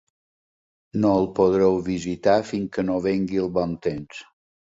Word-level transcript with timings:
No 1.01 1.11
el 1.17 1.27
podreu 1.39 1.77
visitar 1.89 2.35
fins 2.51 2.73
que 2.77 2.87
no 2.87 2.97
vingui 3.05 3.43
el 3.43 3.51
bon 3.59 3.79
temps. 3.89 4.25